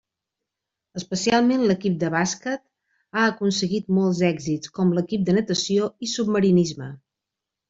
Especialment 0.99 1.65
l'equip 1.71 1.99
de 2.03 2.09
bàsquet 2.15 2.63
ha 3.19 3.27
aconseguit 3.35 3.93
molts 3.99 4.23
èxits, 4.31 4.73
com 4.79 4.95
l'equip 4.99 5.29
de 5.29 5.37
natació 5.41 5.93
i 6.09 6.15
submarinisme. 6.17 6.91